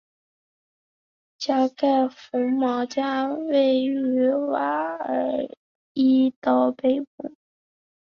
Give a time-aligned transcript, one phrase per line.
[1.37, 4.97] 加盖福毛加位于萨瓦
[5.93, 7.07] 伊岛北部。